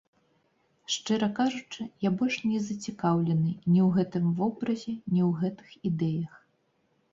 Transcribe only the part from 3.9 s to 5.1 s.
гэтым вобразе,